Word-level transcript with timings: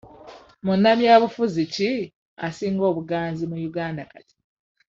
Munnabyabufuzi 0.65 1.61
ki 1.73 1.91
asinga 2.47 2.83
obuganzi 2.91 3.43
mu 3.51 3.57
Uganda 3.69 4.01
kati? 4.11 4.35